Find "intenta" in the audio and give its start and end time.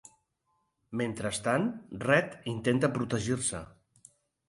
2.57-2.93